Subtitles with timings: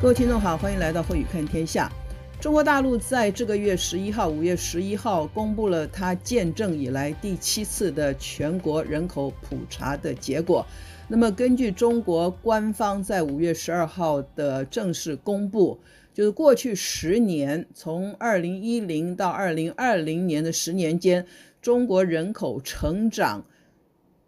[0.00, 1.92] 各位听众好，欢迎来到慧宇看天下。
[2.40, 10.64] 中国大陆在这个月十一号，五月十一号公布了它建政以来第七次的全国人口普查的结果。
[11.06, 15.78] 那么，根据中国官方在五月十二号的正式公布，
[16.14, 21.26] 就是过去十年，从二零一零到二零二零年的十年间，
[21.60, 23.44] 中国人口成长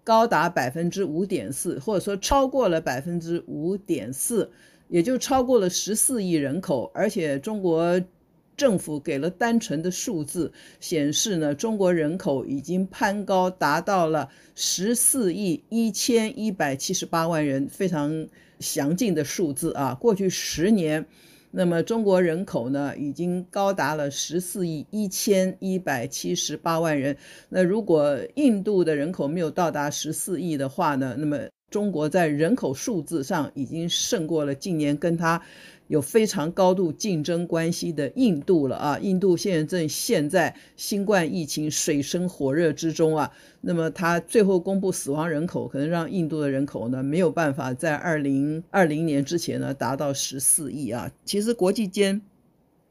[0.05, 4.51] 高达百分之五点四，或者说超过了百分之五点四。
[4.93, 7.99] 也就超过了十四亿人口，而且中国
[8.59, 18.29] 政府给了单纯的数字，显示呢，中国人口已经攀高达到了十四亿一千一百七十八万人，非常
[18.61, 19.95] 详尽的数字啊。
[19.95, 21.07] 过去十年，
[21.53, 27.17] 那么中国人口呢，已经高达了十四亿一千一百七十八万人。
[27.49, 31.39] 那如果印度的人口没有到达十四亿的话呢，那么
[31.73, 35.41] 中国在人口数字上已经胜过了近年跟它
[35.89, 38.99] 有非常高度竞争关系的印度了啊！
[38.99, 43.31] 印度现在正陷在新冠疫情水深火热之中啊。
[43.63, 51.11] 那么它最后公布死亡人口，可能让印度的人口呢没有办法在二零二零年之前呢达到十四亿啊。
[51.25, 52.21] 其实国际间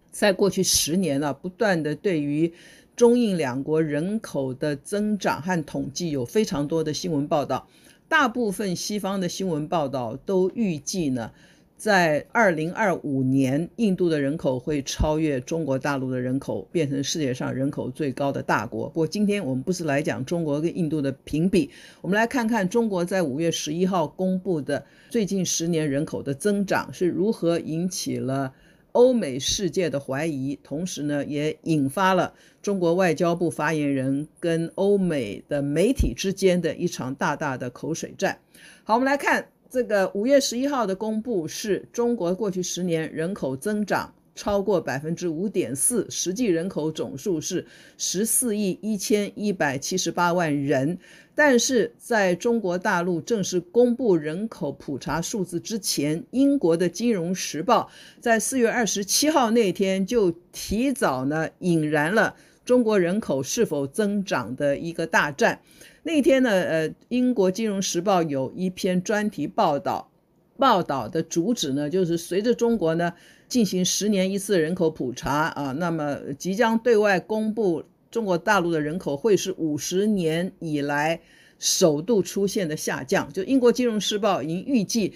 [0.09, 2.51] 在过去十年啊，不断的对于
[2.95, 7.67] 中印两国人口的增长和统计有非常多的新闻报道。
[8.11, 11.31] 大部分西方的新闻报道都预计呢，
[11.77, 18.89] 在二零二五年，印度的人口会超越中国大陆的人口，变成世界上人口最高的大国。
[18.89, 21.69] 不过，今天我们不是来讲中国跟印度的评比，
[22.01, 28.53] 我们来看看中国在五月十一号公布的最近十年人口的增长是如何引起了
[28.93, 38.37] 欧美世界的怀疑，同时呢，也引发了中国外交部发言人跟欧美的媒体之间的一场大大的口水战。
[38.83, 47.65] 好，我们来看这个五月十一号的公布，是中国过去十年人口增长超过百分之五点四，实际人口总数是
[47.97, 50.97] 十四亿一千一百七十八万人。
[51.33, 57.89] 但是在中国大陆正式公布人口普查数字之前，英国的《金融时报》
[58.21, 65.61] 在四月二十七号那天就提早呢引燃了中国人口是否增长的一个大战。
[66.03, 70.11] 那天呢，呃，英国《金融时报》有一篇专题报道，
[70.57, 73.13] 报道的主旨呢就是随着中国呢
[73.51, 77.83] 进行十年一次人口普查啊，那么即将对外公布。
[78.09, 81.21] 中国大陆的人口会是五十年以来
[81.57, 83.31] 首度出现的下降。
[83.31, 85.13] 就英国金融时报已经预计，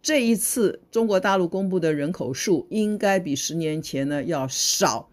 [0.00, 5.10] 这一次中国大陆公布的人口数应该比十年前呢要少。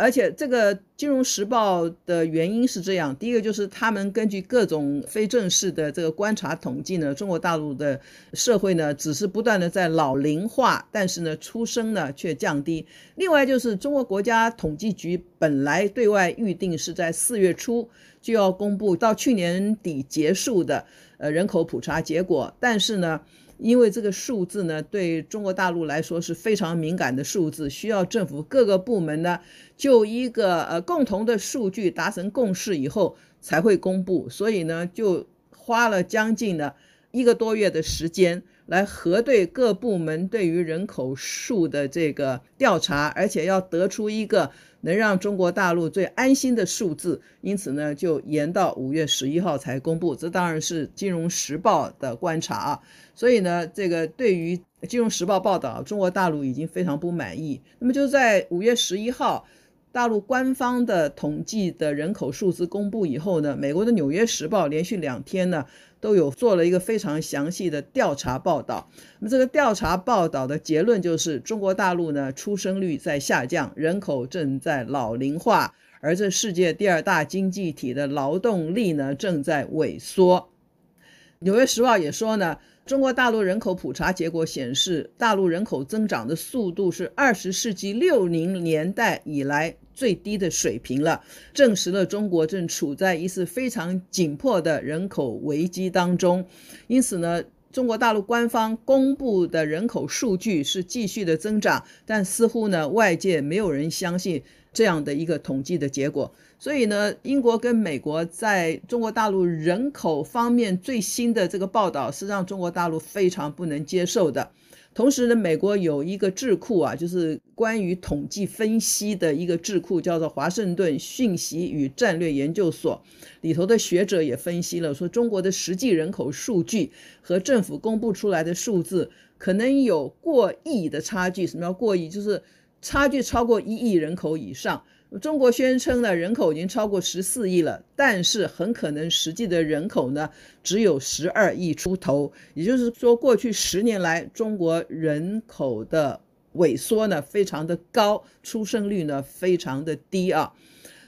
[0.00, 8.00] 而且这个《金融时报》的原因是这样：第一个就是他们根据各种非正式的这个观察统计呢，中国大陆的
[8.32, 12.86] 社会呢只是不断的在老龄化，但是呢出生呢却降低。
[13.16, 17.88] 另外就是中国国家统计局本来对外预定是在四月初
[18.22, 20.84] 就要公布到去年底结束的
[21.18, 23.20] 呃人口普查结果，但是呢。
[23.60, 29.38] 因为这个数字呢，对中国大陆来说是非常敏感的数字，需要政府各个部门呢
[29.76, 36.74] 就一个呃共同的数据达成共识以后才会公布，所以呢就花了将近的
[37.12, 44.50] 一个多月的时间来核对各部门对于人口数的这个调查，而且要得出一个。
[44.82, 50.16] 能让中国大陆最安心的数字，因此呢，就延到五月十一号才公布。
[50.16, 52.80] 这当然是《金融时报》的观察啊。
[53.14, 54.56] 所以呢，这个对于
[54.88, 57.60] 《金融时报》报道，中国大陆已经非常不满意。
[57.78, 59.46] 那么就在五月十一号。
[59.92, 65.66] 大陆官方的统计的人口数字公布以后呢，美国的《纽约时报》连续两天呢
[66.00, 68.90] 都有做了一个非常详细的调查报道。
[69.18, 80.40] 那么这个调查报道的结论就是，中国大陆呢出生率在下降，人口正在老龄化，而这世界第二大经济体的劳动力呢正在萎缩。
[81.40, 82.56] 《纽约时报》也说呢。
[82.86, 96.46] 中国大陆人口普查结果显示，大陆人口增长的速度是二十世纪六零年代以来最低的水平了，证实了中国正处在一次非常紧迫的人口危机当中。
[96.86, 104.42] 因此呢，中国大陆官方公布的人口数据是继续的增长，但似乎呢，外界没有人相信
[104.72, 106.34] 这样的一个统计的结果。
[106.60, 114.50] 所以呢，英国跟美国在中国大陆人口方面最新的这个报道是让中国大陆非常不能接受的。
[114.92, 123.02] 同时呢，美国有一个智库啊，就是关于统计分析的一个智库，叫做华盛顿讯息与战略研究所，
[123.40, 126.92] 里头的学者也分析了，说中国的实际人口数据
[127.22, 131.46] 和政府公布出来的数字可能有过亿的差距。
[131.46, 132.10] 什么叫过亿？
[132.10, 132.42] 就是
[132.82, 134.84] 差距超过一亿人口以上。
[135.18, 140.30] 中国宣称呢，人口已经超过十四亿了，但是很可能实际的人口呢
[140.62, 142.32] 只有十二亿出头。
[142.54, 146.20] 也就是说，过去十年来中国人口的
[146.54, 150.52] 萎缩呢非常的高，出生率呢非常的低啊。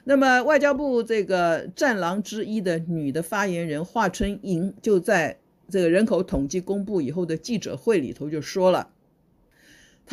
[0.02, 5.38] 那么外交部这个战狼之一的女的发言人华春莹就在
[5.68, 8.88] 这个人口统计公布以后的记者会里头就说了。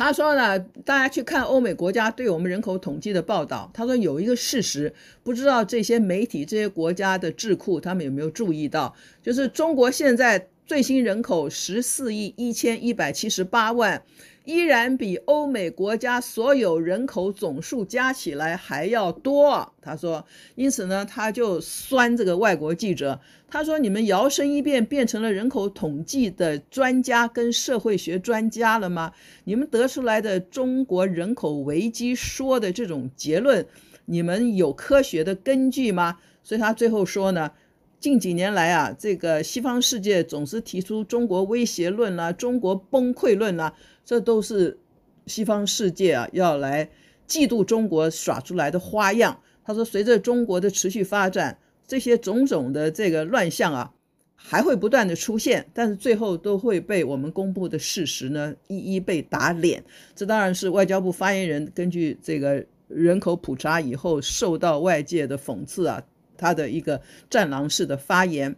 [0.00, 3.70] 他说呢，大家去看欧美国家对我们人口统计的报道。
[3.74, 4.90] 他说有一个事实，
[5.22, 14.02] 不知道这些媒体、这些国家的智库他们有没有注意到，就是中国现在最新人口十四亿一千一百七十八万。
[14.50, 20.26] 依然比欧美国家所有人口总数加起来还要多，他说。
[20.56, 23.20] 因此呢，他就酸这个外国记者。
[23.48, 29.12] 他说：“你们摇身一变变成了人口统计的专家跟社会学专家了吗？
[29.44, 33.64] 你们得出来的中国人口危机说的这种结论，
[34.06, 37.52] 你们有科学的根据吗？”所以他最后说呢。
[38.00, 43.74] 近几年来啊，这个西方世界总是提出中国威胁论啦、中国崩溃论啦，
[44.06, 44.78] 这都是
[45.26, 46.88] 西方世界啊要来
[47.28, 49.38] 嫉妒中国耍出来的花样。
[49.62, 53.92] 他说，随着中国的持续发展，这些种种的这个乱象啊，
[54.34, 59.84] 还会不断的出现，但是最后都会被我们公布的事实呢一一被打脸。
[60.16, 66.02] 这当然是外交部发言人根据这个人口普查以后受到外界的讽刺啊。
[66.40, 68.56] 他的一个战狼式的发言，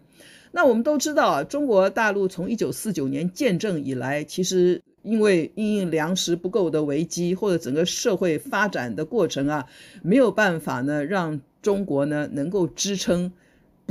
[0.52, 9.66] 那我们都知道啊，中国大陆从一九四九年建政以来，其实因为因应粮食不够的危机，或者整个社会发展的过程啊，
[10.02, 13.32] 没有办法呢，让中国呢能够支撑。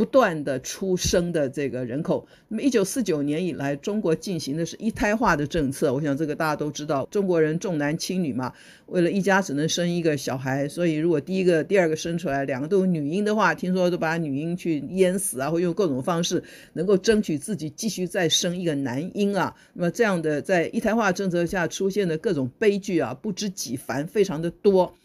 [0.02, 5.94] 不断的出生的这个人口，那么一九四九年以来，中国进行的是一胎化的政策。
[5.94, 8.52] 我想这个大家都知道，中国人重男轻女嘛，
[8.88, 16.44] 为了一家只能生一个小孩，所以如果第一个、第二个生出来两个都有女婴的话，听说都把女婴去淹死啊，或用各种方式
[16.74, 19.56] 能够争取自己继续再生一个男婴啊。
[19.74, 24.96] 那么这样的在一胎化政策下出现的各种悲剧啊，不知几番，非常的多。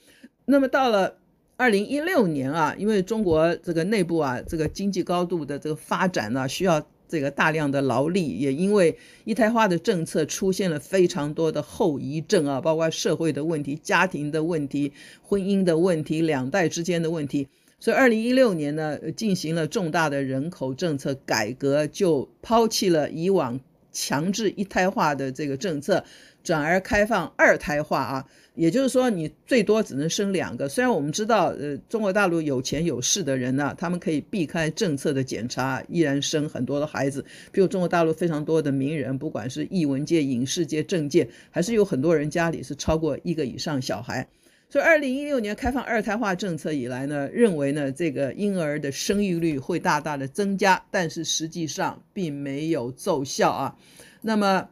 [0.46, 1.18] 那么到了。
[1.58, 14.92] 二零一六年啊，因为中国这个内部啊，这个经济高度的这个发展呢，需要这个大量的劳力，也因为一胎化的政策出现了非常多的后遗症啊，包括社会的问题、家庭的问题、
[15.22, 17.48] 婚姻的问题、两代之间的问题，
[17.80, 23.58] 所以二零一六年呢，进行了重大的人口政策改革，就抛弃了以往
[23.90, 26.04] 强制一胎化的这个政策。
[26.44, 28.24] 转而开放二胎化啊，
[28.56, 30.68] 也就是说你最多只能生两个。
[30.68, 37.24] 虽然我们知道，呃，中国大陆有钱有势的人呢，他们可以避开政策的检查，依然生很多的孩子。
[37.52, 44.26] 比如中国大陆非常多的名人，不管是艺文界、影视界、政界，还是有很多人家里是超过一个以上小孩。
[44.70, 53.76] 所以，二零一六年开放二胎化政策以来呢，认为呢这个婴儿的生育率会大大的增加，但是实际上并没有奏效啊。
[54.22, 54.68] 那么。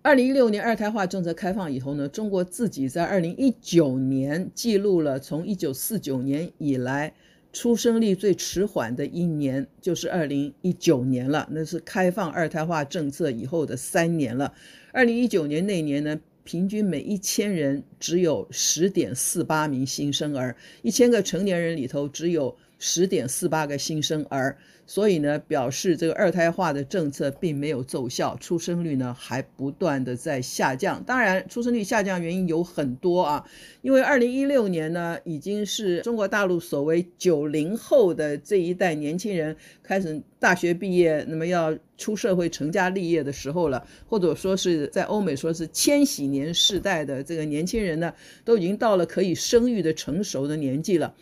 [0.00, 7.12] 二零一六年二胎化政策开放以后呢，中国自己在二零一九年记录了从一九四九年以来
[7.52, 11.48] 出生率最迟缓的一年，就是二零一九年了。
[11.50, 14.54] 那是开放二胎化政策以后的三年了。
[14.92, 24.56] 二零一九年那年呢，平均每一千人只有十点四八名新生儿，一千个成年人里头只有十点四八个新生儿。
[24.90, 31.04] 所以呢，表示这个二胎化的政策并没有奏效，出生率呢还不断的在下降。
[31.04, 33.44] 当然，出生率下降原因有很多啊，
[33.82, 51.14] 因为二零一六年呢，已经是中国大陆所谓九零后的这一代年轻人开始大学毕业，那么要出社会成家立业的时候了，或者说是在欧美说是千禧年世代的这个年轻人呢，都已经到了可以生育的成熟的年纪了。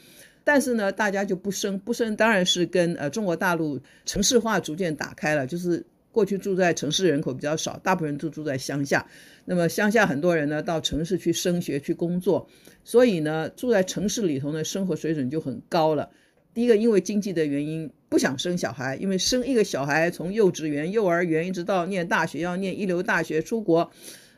[0.46, 5.44] 但是呢，大家就不生不生，当然是跟呃中国大陆城市化逐渐打开了。
[5.44, 9.04] 就是过去住在城市人口比较少，大部分人都住在乡下。
[9.44, 12.48] 那么乡下很多人呢到城市去升学去工作，
[12.84, 16.08] 所以呢住在城市里头呢生活水准就很高了。
[16.54, 23.90] 第一个因为经济的原因不想生小孩，因为生一个小孩从幼稚园、幼儿园一直到念大学要念一流大学出国。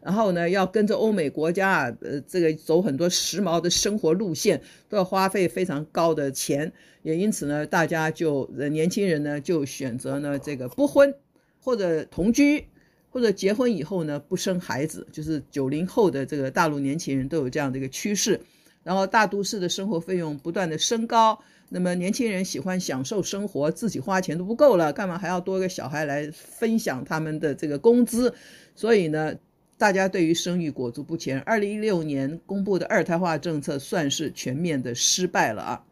[0.09, 6.73] 然后呢，要跟着欧美国家啊，呃，这个走很多时髦的生活路线，都要花费非常高的钱。
[7.03, 11.15] 也因此呢，大家就年轻人呢就选择呢这个不婚
[11.61, 12.65] 或者同居，
[13.11, 18.41] 或者结婚以后呢不生孩子，就是九零后的这个大陆年轻人都有这样的一个趋势。
[18.83, 21.39] 然后大都市的生活费用不断的升高，
[21.69, 28.33] 那么年轻人喜欢享受生活，自己花钱都不够了，干嘛还要多一个小孩来分享他们的这个工资？
[28.75, 29.35] 所以呢，
[29.79, 31.41] 大家对于生育裹足不前。
[31.41, 35.85] 二零一六年公布的二胎化政策算是全面的失败了啊。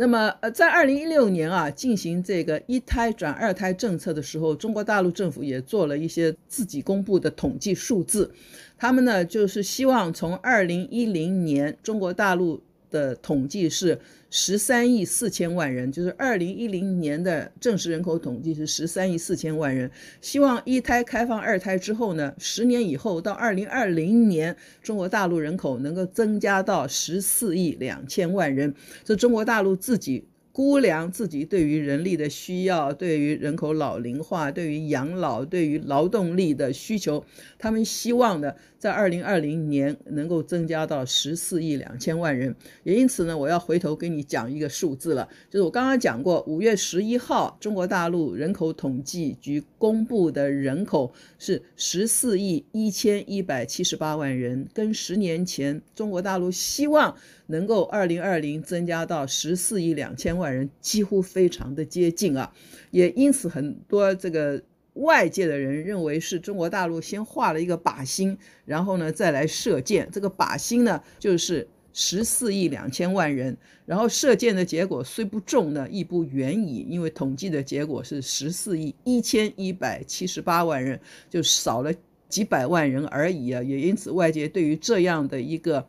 [0.00, 8.32] 那么呃，在二零一六年啊进行这个一胎转二胎政策的时候，中国大陆政府也做了一些自己公布的统计数字。
[8.78, 13.98] 他们呢，就是希望从二零一零年中国大陆的统计是
[14.30, 19.90] 十三亿四千万人，就是二零一零年的正式人口统计是十三亿四千万人。
[20.20, 28.74] 希望一胎开放二胎之后呢，十年以后到二零二零年，中国大陆人口能够增加到十四亿两千万人。
[29.04, 30.24] 这中国大陆自己。
[30.58, 37.24] 估量自己对于人力的需要，对于人口老龄化，对于养老，对于劳动力的需求，
[37.60, 42.56] 他们希望的，在二零二零年能够增加到十四亿两千万人。
[42.82, 57.16] 也因此呢，我要回头跟你讲一个数字了，就是我刚刚讲过，五月十一号，中国大陆人口统计局公布的人口是十四亿一千一百七十八万人，跟十年前中国大陆希望
[57.50, 62.52] 能够二零二零增加到十四亿两千万人，几乎非常的接近啊，
[62.90, 64.62] 也因此很多这个
[64.94, 68.36] 外界的人认为是中国大陆先画了一个靶心，
[68.66, 70.06] 然后呢再来射箭。
[70.12, 81.00] 这个靶心呢就是十四亿两千万人，然后射箭的结果虽不中呢，亦不远矣，因为统计的结果是十四亿一千一百七十八万人，
[81.30, 81.90] 就少了
[82.28, 83.62] 几百万人而已啊。
[83.62, 85.88] 也因此外界对于这样的一个。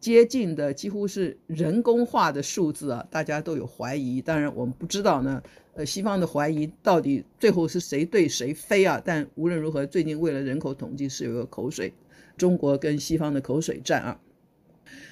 [0.00, 4.22] 接近的几乎是人工化的数字啊，大家都有怀疑。
[4.22, 5.42] 当然，我们不知道呢，
[5.74, 9.02] 呃，西方的怀疑到底最后是谁对谁非啊？
[9.04, 11.92] 但无论如何，最近为了人口统计是有个口水，
[12.36, 14.20] 中国跟西方的口水战啊。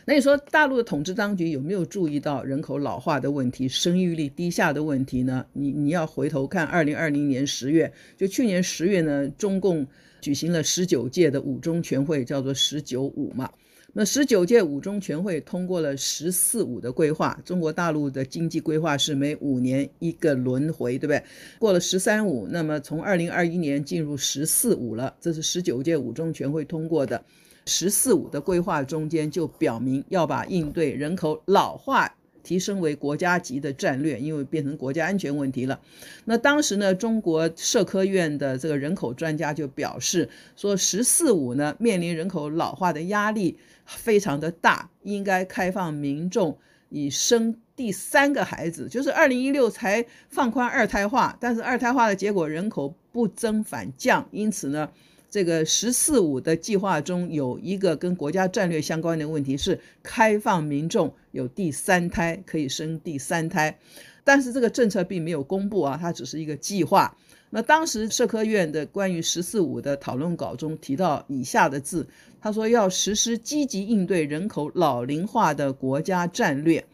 [0.06, 5.44] 那你说大陆的统治当局有没有注意到人口老化的问题、生育率低下的问题呢？
[5.52, 9.84] 你你要回头看，二零二零年十月，就去年十月呢，中共
[10.20, 13.50] 举行了十九届的五中全会，叫做“十九五”嘛。
[13.98, 21.22] 那十九届五中全会通过了“十四五”的规划，中国大陆的经济规划是每五年一个轮回，对不对？
[21.58, 27.24] 过了“十三五”，那么从二零二一年进入“十四五”了，这是十九届五中全会通过的
[27.64, 32.14] “十四五”的规划，中间就表明要把应对人口老化
[32.46, 35.80] 提升为国家级的战略，因为变成国家安全问题了。
[36.26, 43.58] 那当时呢，中国社科院的这个人口专家就表示说，“十四五”呢面临人口老化的压力。
[43.88, 54.90] 非常的大，应该开放民众以生第三个孩子，就是二零一六才放宽二胎化，但是二胎化的结果人口不增反降，因此呢，
[55.28, 63.78] 这个“十四五”的计划中有一个跟国家战略相关的问题是开放民众有第三胎，可以生第三胎，
[64.24, 67.16] 但是这个政策并没有公布啊，它只是一个计划。
[67.50, 72.06] 那当时社科院的关于“十四五”的讨论稿中提到以下的字，
[72.40, 76.84] 他说要实施积极应对人口老龄化的国家战略，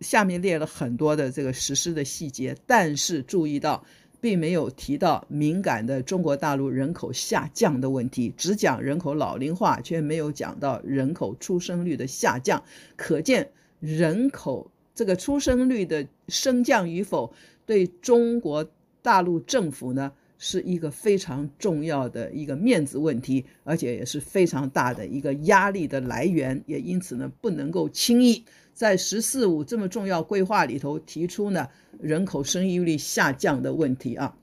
[0.00, 3.84] 下面列了很多的这个实施的细节，但是注意到
[4.20, 12.62] 并没有提到敏感的中国大陆人口下降的问题，只讲人口老龄化，却没有讲到人口出生率的下降，
[12.96, 13.50] 可见
[13.80, 17.32] 人口这个出生率的升降与否
[17.64, 18.70] 对中国。
[19.02, 28.42] 大陆政府呢是一个非常重要的一个面子问题，而且也是非常大的一个压力的来源，也因此呢不能够轻易
[28.72, 31.68] 在“十四五”这么重要规划里头提出呢
[32.00, 34.34] 人口生育率下降的问题啊。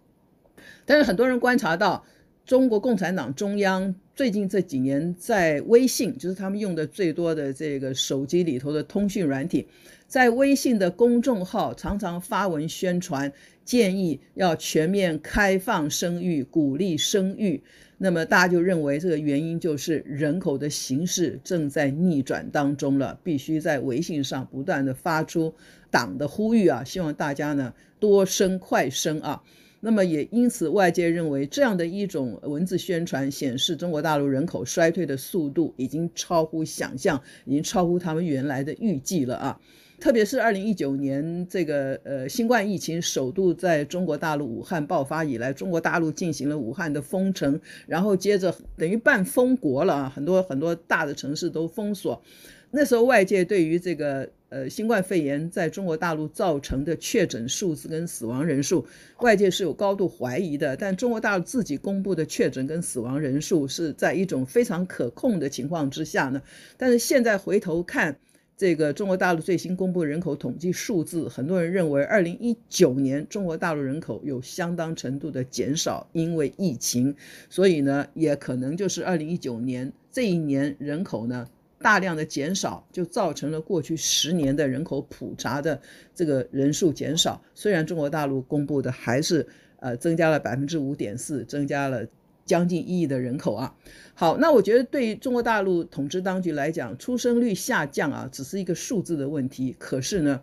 [0.86, 2.06] 但是很多人观察到，
[2.46, 9.68] 中国共产党中央最近这几年在微信，就是他们用的最多的这个手机里头的通讯软体。
[10.08, 13.30] 在微信的公众号常常发文宣传，
[13.68, 17.62] 建议要全面开放生育，鼓励生育。
[17.98, 25.54] 那么大家就认为这个原因就是人口的形势正在逆转当中了，必须在微信上不断地发出
[25.92, 29.44] 党的呼吁啊，希望大家呢多生快生啊。
[29.82, 39.60] 那么也因此外界认为这样的一种文字宣传显示中国大陆人口衰退的速度已经超乎想象，已经超乎他们原来的预计了啊。
[40.00, 52.22] 特别是二零一九年这个呃新冠疫情首度在中国大陆武汉爆发以来，中国大陆进行了武汉的封城，然后接着等于半封国了啊，很多很多大的城市都封锁。
[52.70, 58.86] 那时候外界对于这个呃新冠肺炎在中国大陆造成的确诊数字跟死亡人数，
[59.22, 60.78] 外界是有高度怀疑的。
[60.78, 66.40] 但中国大陆自己公布的确诊跟死亡人数是在一种非常可控的情况之下呢。
[66.78, 68.16] 但是现在回头看。
[68.58, 77.16] 这个中国大陆最新公布人口统计数字，很多人认为，二零一九年中国大陆人口有相当程度的减少，因为疫情，
[77.52, 81.46] 所以呢，也可能就是二零一九年这一年人口呢
[81.78, 85.80] 大量的减少，就造成了过去十年的人口普查的
[86.16, 87.40] 这个人数减少。
[87.54, 89.46] 虽然中国大陆公布的还是
[89.80, 92.08] 呃增加了百分之五点四，增加了。
[92.48, 93.76] 将近一亿的人口啊，
[94.16, 99.76] 好，那我觉得对于中国大陆统治当局来讲，出生率下降啊，只是一个数字的问题。
[99.78, 100.42] 可是呢，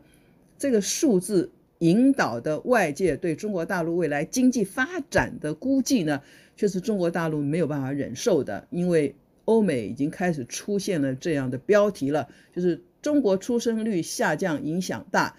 [0.58, 6.20] 这个数字引导的外界对中国大陆未来经济发展的估计呢，
[6.56, 8.68] 却是中国大陆没有办法忍受的。
[8.70, 9.14] 因为
[9.46, 15.34] 欧美已经开始出现了这样的标题了，就是中国出生率下降影响大，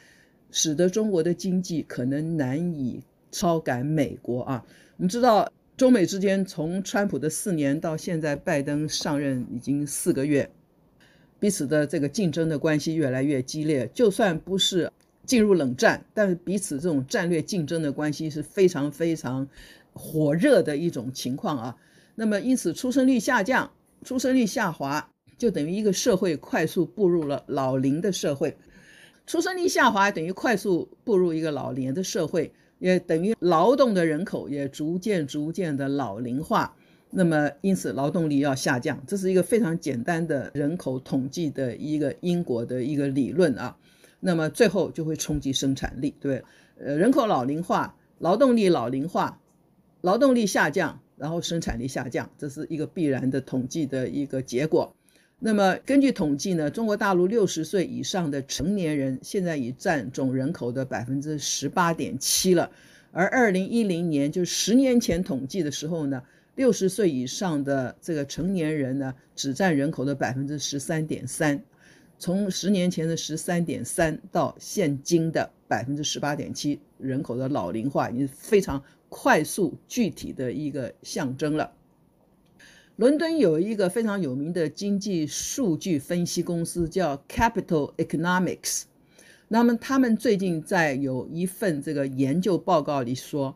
[0.50, 4.66] 使得中国的经济可能难以超赶美国啊。
[4.98, 5.52] 我们知道。
[5.78, 10.50] 中美之间从川普的四年到现在拜登上任已经四个月，
[11.38, 13.90] 彼此的这个竞争的关系越来越激烈。
[13.94, 14.90] 就算不是
[15.26, 19.46] 进入冷战，但是彼此这种战略竞争的关系是非常非常
[19.92, 21.76] 火热的一种情况啊。
[22.16, 23.70] 那么因此出生率下降、
[24.02, 28.56] 出生率下滑，就等于一个社会快速步入了老龄的社会。
[29.28, 32.54] 出生率下滑等于快速步入一个老年的社会。
[32.80, 36.76] 也等于劳动的人口也逐渐逐渐的老龄化，
[37.10, 43.78] 那么因此劳动力要下降，这是一个非常简单的人口统计的一个因果的一个理论啊。
[44.20, 46.44] 那么最后就会冲击生产力，对，
[46.78, 49.40] 呃，人口老龄化，劳动力老龄化，
[50.02, 54.96] 劳动力下降，然后生产力下降，这是一个必然的统计的一个结果。
[55.46, 62.72] 那么根据统计呢，中国大陆六十岁以上的成年人现在已占总人口的百分之十八点七了，
[63.12, 66.24] 而二零一零年就十年前统计的时候呢，
[66.56, 71.64] 六十岁以上的这个成年人呢，只占人口的百分之十三点三，
[72.18, 81.72] 从十年前的十三点三到现今的百分之十八点七，人口的老龄化已经非常快速具体的一个象征了。
[82.98, 88.84] 伦敦有一个非常有名的经济数据分析公司叫 Capital Economics，
[89.50, 93.54] 那么他们最近在有一份这个研究报告里说，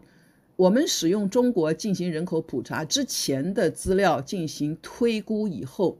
[0.58, 5.98] 我们使用中国进行人口普查之前的资料进行推估以后，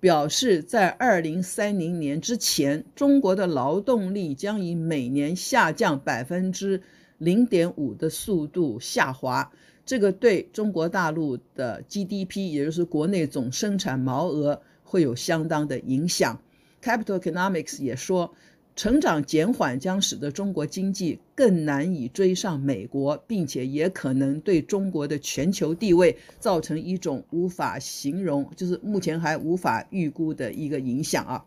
[0.00, 6.82] 表示在二零三零年之前，中国的劳动力将以每年下降百分之
[7.18, 9.52] 零点五的速度下滑。
[9.90, 16.40] 这个对中国大陆的 GDP，也就是国内总生产毛额，会有相当的影响。
[16.80, 18.32] Capital Economics 也说，
[18.76, 31.44] 成长减缓将使得中国经济更难以追上美国，并且也可能对中国的全球地位造成一种无法形容，就是目前还无法预估的一个影响啊。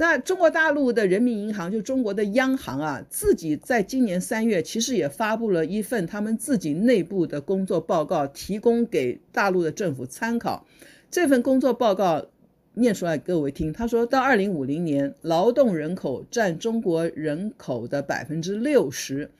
[0.00, 10.66] 那中国大陆的人民银行，就中国的央行啊，自己在今年三月其实也发布了一份他们自己内部的工作报告，提供给大陆的政府参考。
[11.10, 12.24] 这份工作报告
[12.72, 19.30] 念出来各位听，他说到二零五零年，劳动人口占中国人口的百分之六十，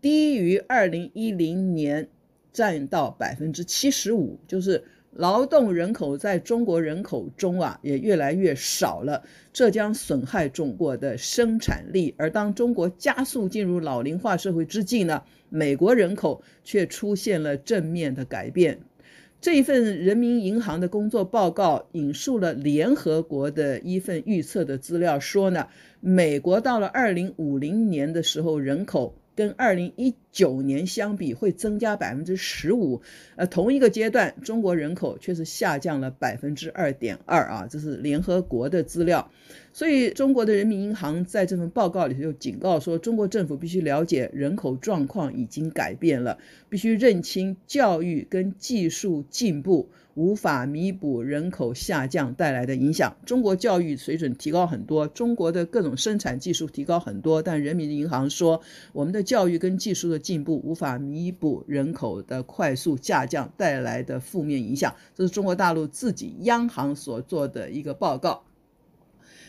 [0.00, 2.08] 低于二零一零年
[2.52, 4.84] 占到百分之七十五，就是。
[5.16, 9.22] 劳动人口在中国人口中啊，也越来越少了，
[9.52, 12.14] 这将损害中国的生产力。
[12.18, 18.80] 而当中国加速进入老龄化社会之际呢，美国人口却出现了正面的改变。
[19.40, 25.68] 这一份人民银行的工作报告引述了联合国的一份预测的资料，说呢，
[26.00, 29.14] 美国到了二零五零年的时候，人口。
[29.34, 33.00] 跟二零一九年相比，会增加百分之十五，
[33.36, 39.30] 呃，同一个阶段，中国人口却是下降了百分之二点二啊，这是联合国的资料。
[39.72, 53.16] 所以，中国的人民银行在这份报告里就警告说，中国政府必须了解人口状况已经改变了，必须认清教育跟技术进步无法弥补人口下降带来的影响。
[53.26, 58.60] 中国教育水准提高很多，中国的各种生产技术提高很多，但人民银行说，
[58.92, 64.94] 我们的教育跟技术的进步无法弥补人口的快速下降带来的负面影响。
[65.14, 68.44] 这是中国大陆自己央行所做的一个报告。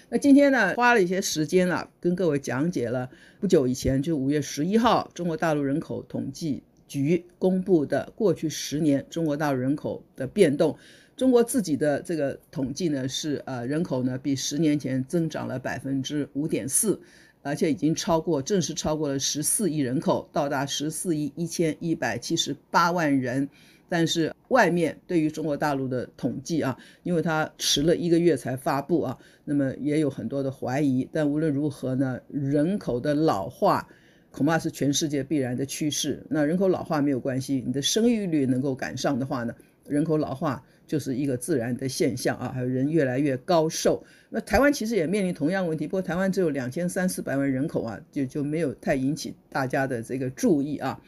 [0.10, 10.78] 那今天呢，花了一些时间啊，跟各位讲解了不久以前，就五月十一号，中国大陆人口统计局公布的过去十年中国大陆人口的变动。
[11.16, 17.00] 中国自己的这个统计呢，是呃人口呢比十年前增长了百分之五点四，
[17.42, 23.48] 而且已经超过正式超过了十四亿人口，到达十四亿一千一百七十八万人。
[23.88, 31.08] 但是外面对于中国大陆的统计啊，因为它迟了一个月才发布啊，那么也有很多的怀疑。
[31.14, 33.88] 但无论如何呢，人口的老化
[34.36, 36.22] 恐怕是全世界必然的趋势。
[36.30, 39.56] 那人口老化没有关系，你的生育率能够赶上的话呢，
[39.88, 42.52] 人口老化就是一个自然的现象啊。
[42.54, 44.04] 还有人越来越高寿。
[44.30, 51.00] 那台湾其实也面临同样问题，不过台湾只有两千三四百万人口啊，就就没有太引起大家的这个注意啊。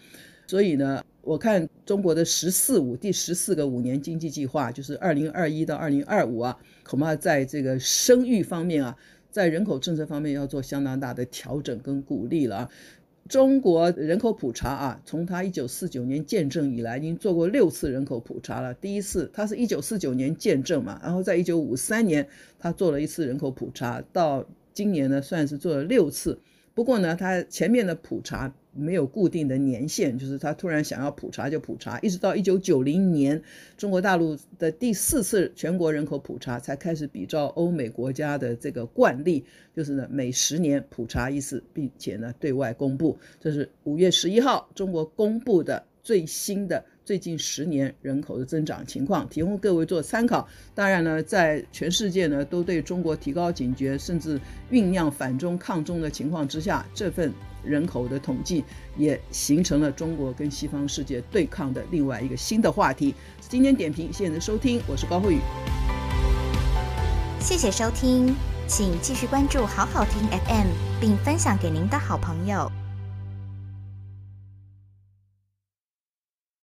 [0.47, 8.95] 所以呢，我看中国的“十四五”第十四个五年经济计划，就是二零二一到二零二五啊，恐怕在这个生育方面啊，
[9.29, 12.69] 在人口政策方面要做相当大的调整跟鼓励了啊。
[13.27, 18.73] 中国人口普查啊，从它一九四九年建政以来，已经做过六次人口普查了。
[18.73, 26.39] 第一次，它是一九四九年建政嘛，然后在一九五三年，他做了一次人口普查，到今年呢，算是做了六次。
[26.73, 33.41] 不过呢，它前面的普查没有固定的年限，就是他突然想要普查就普查，一直到一九九零年，
[33.75, 39.43] 中国大陆的第四次全国人口普查才开始比照欧美国家的这个惯例，
[39.75, 43.17] 就是呢每十年普查一次，并且呢对外公布。
[43.39, 46.83] 这是五月十一号中国公布的最新的。
[47.07, 50.45] 最近十年人口的增长情况，提供各位做参考。
[50.75, 54.37] 当然呢，在全世界呢都对中国提高警觉，甚至
[54.69, 57.31] 酝酿反中抗中的情况之下，这份
[57.67, 58.63] 人口的统计
[58.95, 63.13] 也形成了中国跟西方世界对抗的另外一个新的话题。
[63.41, 65.39] 今天点评，谢谢您的收听，我是高慧宇。
[67.39, 68.35] 谢谢收听，
[68.67, 70.67] 请继续关注好好听 FM，
[70.99, 72.86] 并分享给您的好朋友。